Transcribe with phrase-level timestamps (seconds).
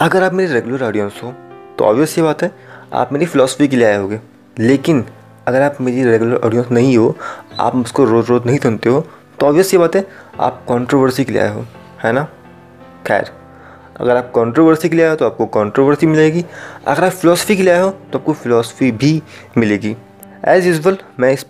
[0.00, 1.32] अगर आप मेरे रेगुलर ऑडियंस हो
[1.78, 2.50] तो ऑब्वियस ये बात है,
[2.92, 4.20] आप मेरी फ़िलासफ़ी के लिए आए होगे।
[4.58, 5.04] लेकिन
[5.48, 7.14] अगर आप मेरी रेगुलर ऑडियंस नहीं हो,
[7.60, 9.00] आप उसको रोज़ रोज़ नहीं सुनते हो
[9.40, 10.06] तो ऑब्वियस ये बात है,
[10.40, 11.66] आप कंट्रोवर्सी के लिए आए हो,
[12.04, 12.22] है ना?
[13.06, 13.30] खैर,
[14.00, 16.44] अगर आप कंट्रोवर्सी के लिए आए हो तो आपको कंट्रोवर्सी मिलेगी।
[16.86, 19.22] अगर आप फिलोसफी के लिए आए हो तो आपको फिलोसफी भी
[19.58, 19.96] मिलेगी।
[20.44, 21.44] एज़ यूजल मैं इस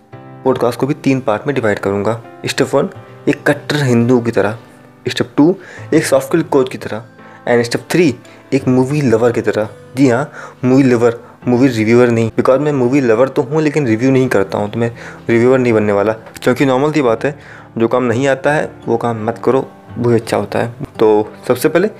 [0.44, 2.88] पॉडकास्ट को भी तीन पार्ट में डिवाइड करूँगा। स्टेप वन
[3.28, 4.58] एक कट्टर हिंदू की तरह।
[5.06, 5.54] स्टेप टू
[5.94, 7.04] एक सॉफ्टवेयर कोच की तरह।
[7.50, 8.14] एंड स्टेप थ्री
[8.54, 10.30] एक मूवी लवर की तरह। जी हाँ
[10.64, 11.18] मूवी लवर
[11.48, 14.78] मूवी रिव्यूअर नहीं। बिकॉज़ मैं मूवी लवर तो हूँ, लेकिन रिव्यू नहीं करता हूँ तो
[14.78, 14.90] मैं
[15.28, 17.38] रिव्यूअर नहीं बनने वाला। क्योंकि नॉर्मल सी बात है,
[17.78, 19.66] जो काम नहीं आता है, वो काम मत करो
[19.98, 21.90] वो अच्छा होता है। तो सबसे पहले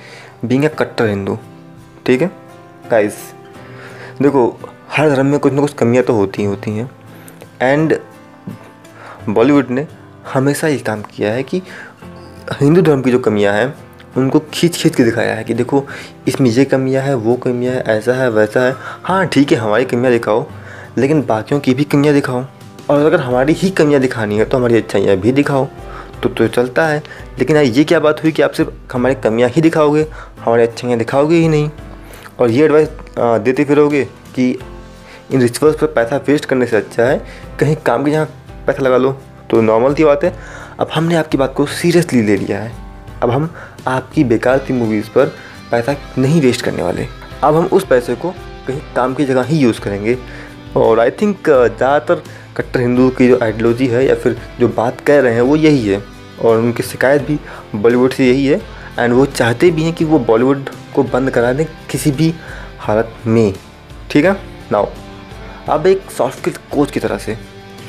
[0.45, 1.37] बींग ए कट्टर हिंदू
[2.05, 2.31] ठीक है?
[2.91, 3.17] गाइस
[4.21, 4.59] देखो,
[4.91, 6.89] हर धर्म में कुछ ना कुछ कमियाँ तो होती ही होती हैं।
[7.61, 7.97] एंड
[9.29, 9.87] बॉलीवुड ने
[10.33, 11.61] हमेशा ये काम किया है कि
[12.53, 13.73] हिंदू धर्म की जो कमियाँ हैं
[14.17, 15.85] उनको खींच खींच के दिखाया है कि देखो,
[16.27, 19.85] इसमें ये कमियाँ है, वो कमियाँ है, ऐसा है, वैसा है। हाँ ठीक है, हमारी
[19.85, 20.45] कमियाँ दिखाओ,
[20.97, 22.45] लेकिन बाकियों की भी कमियाँ दिखाओ।
[22.89, 25.67] और अगर हमारी ही कमियाँ दिखानी है तो हमारी अच्छाइयाँ भी दिखाओ।
[26.23, 27.01] तो तो चलता है।
[27.39, 30.05] लेकिन ये क्या बात हुई कि आप सिर्फ़ हमारी कमियाँ ही दिखाओगे,
[30.39, 31.69] हमारी अच्छाइयाँ दिखाओगे ही नहीं।
[32.39, 34.03] और ये एडवाइस देते फिरोगे
[34.35, 34.49] कि
[35.33, 37.17] इन रिचुअल्स पर पैसा वेस्ट करने से अच्छा है,
[37.59, 38.25] कहीं काम के जहाँ
[38.67, 39.11] पैसा लगा लो
[39.49, 40.33] तो नॉर्मल सी बात है।
[40.79, 42.71] अब हमने आपकी बात को सीरियसली ले लिया है।
[43.23, 43.49] अब हम
[43.87, 45.33] आपकी बेकार की मूवीज़ पर
[45.71, 47.07] पैसा नहीं वेस्ट करने वाले।
[47.43, 48.29] अब हम उस पैसे को
[48.67, 50.17] कहीं काम की जगह ही यूज़ करेंगे।
[50.77, 52.23] और आई थिंक ज़्यादातर
[52.57, 55.87] कट्टर हिंदू की जो आइडियोलॉजी है या फिर जो बात कह रहे हैं वो यही
[55.87, 56.01] है।
[56.41, 57.39] और उनकी शिकायत भी
[57.75, 58.61] बॉलीवुड से यही है।
[58.99, 62.33] एंड वो चाहते भी हैं कि वो बॉलीवुड को बंद करा दें किसी भी
[62.79, 63.53] हालत में।
[64.11, 64.33] ठीक है?
[64.71, 64.87] नाउ
[65.69, 67.37] अब एक सॉफ्ट कोच की तरह से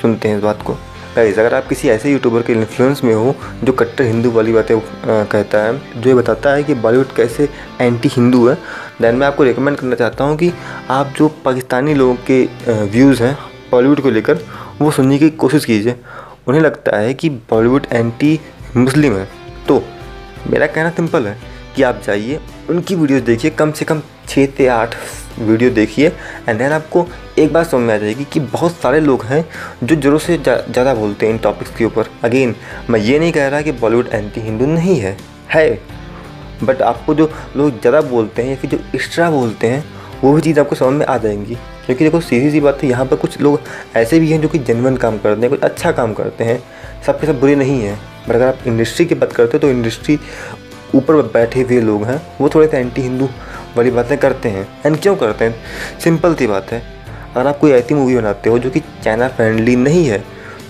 [0.02, 0.77] सुनते हैं इस बात को।
[1.16, 4.78] गाइस अगर आप किसी ऐसे यूट्यूबर के इन्फ्लुएंस में हो, जो कट्टर हिंदू वाली बातें
[5.06, 7.48] कहता है, जो ये बताता है कि बॉलीवुड कैसे
[7.80, 8.55] एंटी हिंदू है
[9.00, 10.52] दैन मैं आपको रिकमेंड करना चाहता हूँ कि
[10.90, 12.42] आप जो पाकिस्तानी लोगों के
[12.86, 13.36] व्यूज़ हैं
[13.70, 14.38] बॉलीवुड को लेकर,
[14.80, 15.96] वो सुनने की कोशिश कीजिए।
[16.46, 18.39] उन्हें लगता है कि बॉलीवुड एंटी
[18.77, 19.28] मुस्लिम है।
[19.68, 19.83] तो
[20.46, 21.36] मेरा कहना सिंपल है
[21.77, 22.40] कि आप जाइए,
[22.70, 24.95] उनकी वीडियोज़ देखिए, कम से कम छः से आठ
[25.39, 26.08] वीडियो देखिए
[26.48, 27.06] एंड देन आपको
[27.39, 29.45] एक बात समझ में आ जाएगी कि बहुत सारे लोग हैं
[29.85, 32.55] जो ज़रूर से ज़्यादा जा, बोलते हैं इन टॉपिक्स के ऊपर। अगेन
[32.91, 35.17] मैं ये नहीं कह रहा कि बॉलीवुड एंटी हिंदू नहीं है।
[35.51, 35.79] है
[36.63, 39.85] बट आपको जो लोग ज़्यादा बोलते हैं या फिर जो एक्स्ट्रा बोलते हैं
[40.23, 41.55] वो भी चीज़ आपको समझ में आ जाएँगी।
[41.87, 43.61] क्योंकि देखो सीधी सी बात है यहाँ पर कुछ लोग
[43.97, 46.63] ऐसे भी हैं जो कि जेनवन काम करते हैं कुछ अच्छा काम करते हैं।
[47.07, 50.19] सबके सब बुरे नहीं हैं बट अगर आप इंडस्ट्री की बात करते हो तो इंडस्ट्री
[50.95, 53.29] ऊपर बैठे हुए लोग हैं वो थोड़े से एंटी हिंदू
[53.77, 55.55] वाली बातें करते हैं। एंड क्यों करते हैं?
[56.01, 56.92] सिंपल सी बात है।
[57.35, 60.23] अगर आप कोई ऐसी मूवी बनाते हो जो कि चाइना फ्रेंडली नहीं है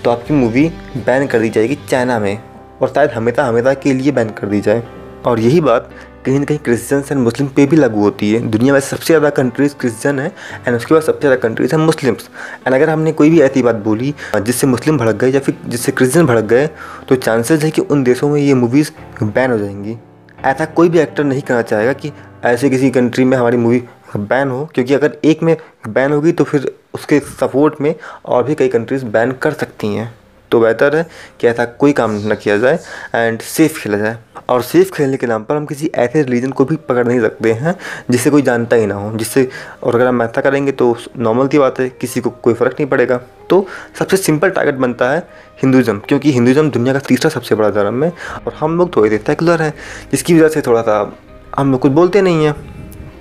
[0.03, 2.37] तो आपकी मूवी बैन कर दी जाएगी चाइना में
[2.81, 4.83] और शायद हमेशा हमेशा के लिए बैन कर दी जाए।
[5.25, 5.89] और यही बात
[6.25, 9.29] कहीं ना कहीं क्रिश्चियंस एंड मुस्लिम पे भी लागू होती है। दुनिया में सबसे ज़्यादा
[9.31, 10.27] कंट्रीज़ क्रिश्चियन है
[10.67, 12.29] एंड उसके बाद सबसे ज़्यादा कंट्रीज़ हैं मुस्लिम्स
[12.67, 15.91] एंड अगर हमने कोई भी ऐसी बात बोली, जिससे मुस्लिम भड़क गए या फिर जिससे
[15.91, 16.67] क्रिश्चियन भड़क गए
[17.09, 18.91] तो चांसेस है कि उन देशों में ये मूवीज़
[19.23, 19.97] बैन हो जाएँगी।
[20.45, 22.11] ऐसा कोई भी एक्टर नहीं करना चाहेगा कि
[22.45, 23.83] ऐसे किसी कंट्री में हमारी मूवी
[24.17, 25.55] बैन हो, क्योंकि अगर एक में
[25.87, 27.93] बैन होगी तो फिर उसके सपोर्ट में
[28.25, 30.13] और भी कई कंट्रीज़ बैन कर सकती हैं।
[30.51, 31.05] तो बेहतर है
[31.41, 32.79] कि ऐसा कोई काम न किया जाए
[33.15, 34.17] एंड सेफ़ खेला जाए।
[34.49, 37.51] और सेफ़ खेलने के नाम पर हम किसी ऐसे रिलीजन को भी पकड़ नहीं सकते
[37.53, 37.75] हैं
[38.11, 39.47] जिससे कोई जानता ही ना हो, जिससे
[39.83, 42.89] और अगर हम ऐसा करेंगे तो नॉर्मल की बात है, किसी को कोई फ़र्क नहीं
[42.89, 43.19] पड़ेगा।
[43.49, 43.65] तो
[43.99, 45.27] सबसे सिंपल टारगेट बनता है
[45.61, 48.11] हिंदुज़म क्योंकि हिंदुज़म दुनिया का तीसरा सबसे बड़ा धर्म है
[48.45, 49.73] और हम लोग थोड़े देर सेकुलर हैं,
[50.11, 51.11] जिसकी वजह से थोड़ा सा
[51.57, 52.72] हम लोग कुछ बोलते नहीं हैं।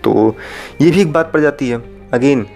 [0.05, 0.35] तो
[0.81, 1.83] ये भी एक बात पड़ जाती है।
[2.13, 2.47] अगेन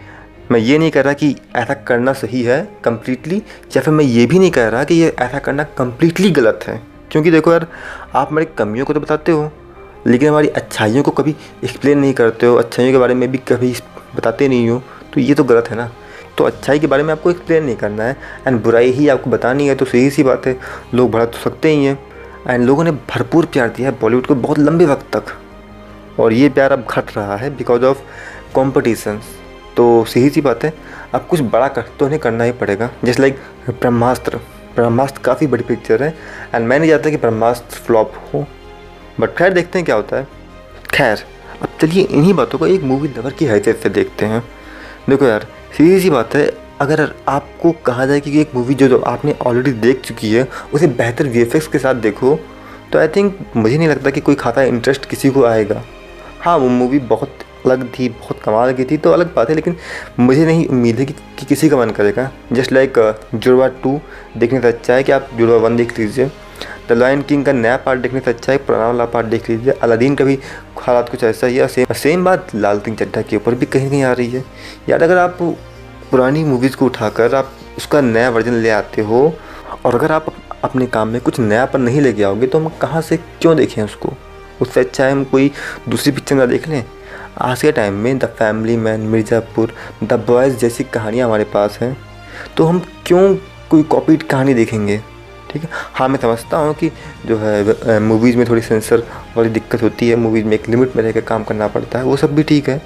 [0.51, 3.37] मैं ये नहीं कह रहा कि ऐसा करना सही है कम्प्लीटली
[3.77, 6.81] या फिर मैं ये भी नहीं कह रहा कि ये ऐसा करना कम्प्लीटली गलत है।
[7.11, 7.67] क्योंकि देखो यार,
[8.15, 9.51] आप हमारी कमियों को तो बताते हो,
[10.07, 13.75] लेकिन हमारी अच्छाइयों को कभी एक्सप्लेन नहीं करते हो, अच्छाइयों के बारे में भी कभी
[14.17, 14.83] बताते नहीं हो
[15.15, 15.91] तो ये तो गलत है ना।
[16.39, 19.67] तो अच्छाई के बारे में आपको एक्सप्लेन नहीं करना है एंड बुराई ही आपको बतानी
[19.69, 20.59] है तो सही सी बात है।
[20.95, 21.99] लोग भड़क तो सकते ही हैं
[22.49, 25.33] एंड लोगों ने भरपूर प्यार दिया है बॉलीवुड को बहुत लंबे वक्त तक।
[26.21, 27.99] और ये प्यार अब घट रहा है बिकॉज़ ऑफ़
[28.55, 29.25] कॉम्पटिशन्स
[29.77, 30.73] तो सही सी बात है
[31.15, 33.39] अब कुछ बड़ा कर तो उन्हें करना ही पड़ेगा। जैसे लाइक
[33.71, 34.37] ब्रह्मास्त्र।
[34.77, 36.15] ब्रह्मास्त्र काफ़ी बड़ी पिक्चर है।
[36.55, 38.47] एंड मैं नहीं चाहता कि ब्रह्मास्त्र फ्लॉप हो।
[39.21, 40.29] बट खैर देखते हैं क्या होता है।
[40.95, 41.25] खैर
[41.63, 44.43] अब चलिए इन्हीं बातों को एक मूवी लवर की हैसियत से देखते हैं।
[45.11, 45.47] देखो यार
[45.77, 46.51] सीधी सी बात है
[46.81, 50.87] अगर आपको कहा जाए कि एक मूवी जो, जो आपने ऑलरेडी देख चुकी है उसे
[50.87, 52.35] बेहतर वीएफएक्स के साथ देखो
[52.93, 55.83] तो आई थिंक मुझे नहीं लगता कि कोई खाता इंटरेस्ट किसी को आएगा।
[56.47, 59.77] हाँ वो मूवी बहुत अलग थी बहुत कमाल की थी तो अलग बात है लेकिन
[60.19, 62.99] मुझे नहीं उम्मीद है कि, कि किसी का मन करेगा। जस्ट लाइक
[63.35, 63.99] जुड़वा टू
[64.37, 66.27] देखने से अच्छा है कि आप जुड़वा वन देख लीजिए।
[66.89, 69.73] द लॉयन किंग का नया पार्ट देखने से अच्छा है पुराना वाला पार्ट देख लीजिए।
[69.73, 70.39] अलादीन का भी
[70.79, 73.91] हालात कुछ ऐसा ही है सेम सेम बात लाल सिंह चड्ढा के ऊपर भी कहीं
[73.91, 74.45] कहीं आ रही है।
[74.89, 75.39] यार अगर आप
[76.11, 79.33] पुरानी मूवीज़ को उठाकर आप उसका नया वर्जन ले आते हो
[79.85, 80.33] और अगर आप
[80.65, 83.83] अपने काम में कुछ नया पर नहीं लेके आओगे तो हम कहाँ से क्यों देखें
[83.83, 84.13] उसको?
[84.63, 85.51] उससे अच्छा है हम कोई
[85.89, 86.85] दूसरी पिक्चर ना देख लें।
[87.39, 89.73] आज के टाइम में the family man Mirzapur
[90.05, 91.97] the boys जैसी कहानियाँ हमारे पास हैं।
[92.57, 93.35] तो हम क्यों
[93.71, 94.99] कोई कॉपीड कहानी देखेंगे?
[95.51, 95.69] ठीक है?
[95.95, 96.91] हाँ मैं समझता हूँ कि
[97.27, 99.03] जो है मूवीज़ में थोड़ी सेंसर
[99.37, 102.17] वाली दिक्कत होती है मूवीज़ में एक लिमिट में रहकर काम करना पड़ता है, वो
[102.17, 102.81] सब भी ठीक है।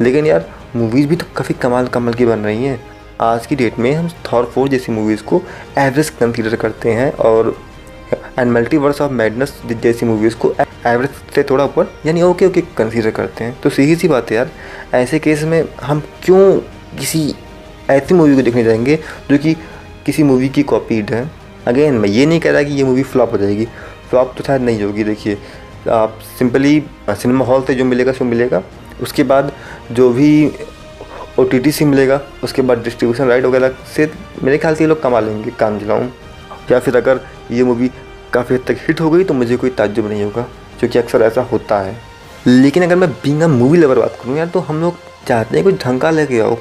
[0.00, 2.80] लेकिन यार मूवीज़ भी तो काफ़ी कमाल कमाल की बन रही हैं।
[3.22, 5.42] आज की डेट में हम थॉर फोर जैसी मूवीज़ को
[5.78, 7.56] एवरेज कंसिडर करते हैं और
[8.38, 10.54] एंड मल्टीवर्स ऑफ़ मैडनेस जैसी मूवीज़ को
[10.86, 14.36] एवरेज से थोड़ा ऊपर, यानी ओके ओके कंसिडर करते हैं। तो सही सी बात है
[14.36, 14.50] यार,
[14.94, 16.58] ऐसे केस में हम क्यों
[16.98, 17.34] किसी
[17.90, 18.98] ऐसी मूवी को देखने जाएँगे
[19.30, 19.54] जो कि
[20.06, 21.30] किसी मूवी की कॉपीड है?
[21.66, 23.64] अगेन मैं ये नहीं कह रहा कि ये मूवी फ्लॉप हो जाएगी।
[24.10, 25.38] फ्लॉप तो शायद नहीं होगी, देखिए।
[25.90, 28.62] आप सिंपली सिनेमा हॉल से जो मिलेगा, सो मिलेगा।
[29.02, 29.52] उसके बाद
[29.92, 30.50] जो भी
[31.38, 34.10] ओ टी से मिलेगा, उसके बाद डिस्ट्रीब्यूशन राइट वगैरह से
[34.42, 36.10] मेरे ख्याल से ये लोग कमा लेंगे, काम चलाऊँ
[36.70, 37.90] या फिर अगर ये मूवी
[38.36, 40.42] काफ़ी हद तक हिट हो गई तो मुझे कोई ताज्जुब नहीं होगा,
[40.78, 41.96] क्योंकि अक्सर ऐसा होता है।
[42.46, 44.94] लेकिन अगर मैं बींग मूवी लेवर बात करूँ यार तो हम लोग
[45.28, 46.56] चाहते हैं कुछ ढंग का लेके आओ।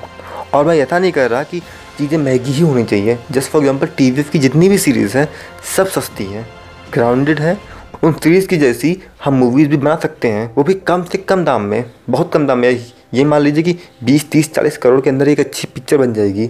[0.53, 1.59] और मैं ऐसा नहीं कर रहा कि
[1.97, 5.27] चीज़ें महँगी ही होनी चाहिए। जस्ट फॉर एग्ज़ाम्पल टी की जितनी भी सीरीज़ हैं,
[5.75, 6.47] सब सस्ती हैं।
[6.93, 7.57] ग्राउंडेड है,
[8.03, 11.43] उन सीरीज़ की जैसी हम मूवीज़ भी बना सकते हैं, वो भी कम से कम
[11.45, 15.09] दाम में, बहुत कम दाम में। ये मान लीजिए कि 20 30 40 करोड़ के
[15.09, 16.49] अंदर एक अच्छी पिक्चर बन जाएगी।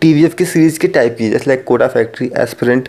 [0.00, 2.88] टी की सीरीज़ के टाइप की जैसे लाइक कोडा फैक्ट्री एस्पिरेंट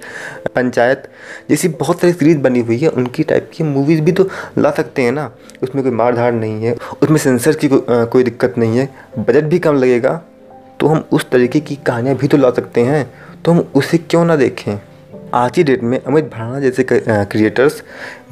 [0.55, 1.03] पंचायत
[1.49, 5.01] जैसी बहुत सारी सीरीज़ बनी हुई है उनकी टाइप की मूवीज़ भी तो ला सकते
[5.01, 5.31] हैं ना।
[5.63, 8.89] उसमें कोई मार धाड़ नहीं है उसमें सेंसर की को, आ, कोई दिक्कत नहीं है
[9.19, 10.21] बजट भी कम लगेगा
[10.79, 13.09] तो हम उस तरीके की कहानियाँ भी तो ला सकते हैं
[13.45, 14.79] तो हम उसे क्यों ना देखें?
[15.33, 17.83] आज की डेट में अमित भाड़ा जैसे क्रिएटर्स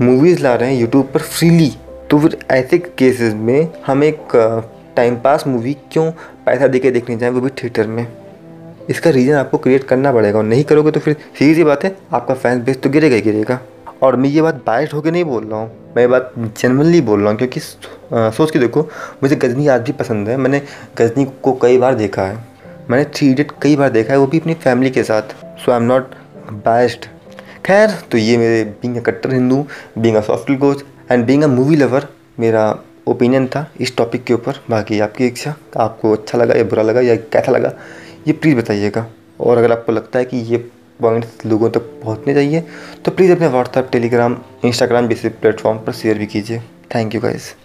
[0.02, 1.72] मूवीज़ ला रहे हैं यूट्यूब पर फ्रीली
[2.12, 4.18] तो फिर ऐसे केसेस में हम एक
[4.96, 6.12] टाइम पास मूवी क्यों
[6.46, 8.08] पैसा दे के देखने जाएँ वो भी थिएटर में?
[8.90, 11.96] इसका रीज़न आपको क्रिएट करना पड़ेगा और नहीं करोगे तो फिर सीधी सी बात है,
[12.14, 13.60] आपका फ़ैन बेस तो गिरेगा ही गिरेगा।
[14.04, 17.22] और मैं ये बात बाइट होकर नहीं बोल रहा हूँ, मैं ये बात जनरली बोल
[17.22, 18.82] रहा हूँ क्योंकि सोच के देखो,
[19.24, 20.62] मुझे गजनी आज भी पसंद है, मैंने
[20.98, 22.46] गजनी को कई बार देखा है।
[22.90, 25.78] मैंने थ्री इडियट कई बार देखा है, वो भी अपनी फैमिली के साथ। So I
[25.78, 26.16] am not
[26.66, 27.06] biased
[27.66, 29.66] खैर तो ये मेरे बींग अ कट्टर Hindu
[29.98, 32.08] being a soft coach and being a movie lover
[32.40, 32.64] मेरा
[33.08, 37.02] ओपिनियन था इस टॉपिक के ऊपर। बाकी आपकी इच्छा, आपको अच्छा लगा या बुरा लगा
[37.02, 37.74] या कैसा लगा
[38.28, 39.06] ये प्लीज़ बताइएगा।
[39.42, 40.58] और अगर आपको लगता है कि ये
[41.00, 42.64] पॉइंट्स लोगों तक पहुँचने चाहिए
[43.06, 46.60] तो प्लीज़ अपने व्हाट्सएप टेलीग्राम इंस्टाग्राम जैसे प्लेटफॉर्म पर शेयर भी कीजिए।
[46.96, 47.52] Thank you guys